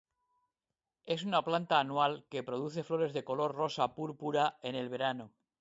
Es 1.15 1.23
una 1.25 1.43
planta 1.43 1.77
anual 1.79 2.25
que 2.31 2.41
produce 2.41 2.83
flores 2.83 3.13
de 3.13 3.23
color 3.23 3.53
rosa-púrpura 3.53 4.57
en 4.63 4.73
el 4.73 4.89
verano. 4.89 5.31